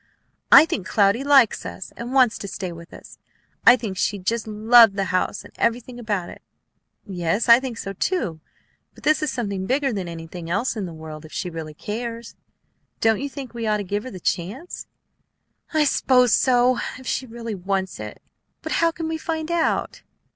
I 0.51 0.65
think 0.65 0.87
Cloudy 0.87 1.23
likes 1.23 1.63
us, 1.63 1.93
and 1.95 2.11
wants 2.11 2.39
to 2.39 2.47
stay 2.47 2.71
with 2.71 2.91
us. 2.91 3.19
I 3.67 3.75
think 3.75 3.97
she's 3.99 4.23
just 4.23 4.47
loved 4.47 4.95
the 4.95 5.03
house 5.13 5.43
and 5.43 5.53
everything 5.57 5.99
about 5.99 6.27
it." 6.27 6.41
"Yes, 7.05 7.47
I 7.47 7.59
think 7.59 7.77
so, 7.77 7.93
too; 7.93 8.39
but 8.95 9.03
this 9.03 9.21
is 9.21 9.31
something 9.31 9.67
bigger 9.67 9.93
than 9.93 10.07
anything 10.07 10.49
else 10.49 10.75
in 10.75 10.87
the 10.87 10.91
world 10.95 11.23
if 11.23 11.31
she 11.31 11.51
really 11.51 11.75
cares. 11.75 12.35
Don't 12.99 13.21
you 13.21 13.29
think 13.29 13.53
we 13.53 13.67
ought 13.67 13.77
to 13.77 13.83
give 13.83 14.01
her 14.03 14.09
the 14.09 14.19
chance?" 14.19 14.87
"I 15.71 15.83
s'pose 15.83 16.33
so, 16.33 16.79
if 16.97 17.05
she 17.05 17.27
really 17.27 17.53
wants 17.53 17.99
it; 17.99 18.23
but 18.63 18.71
how 18.71 18.89
can 18.89 19.07
we 19.07 19.19
find 19.19 19.51
out?" 19.51 20.01